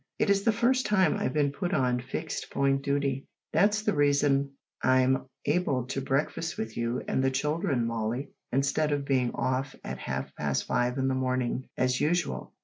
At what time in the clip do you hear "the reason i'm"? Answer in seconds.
3.83-5.27